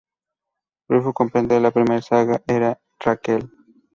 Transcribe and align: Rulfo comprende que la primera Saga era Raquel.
Rulfo 0.89 1.13
comprende 1.13 1.53
que 1.53 1.61
la 1.61 1.69
primera 1.69 2.01
Saga 2.01 2.41
era 2.47 2.81
Raquel. 2.99 3.47